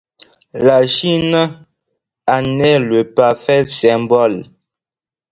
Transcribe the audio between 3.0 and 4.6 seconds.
parfait symbole.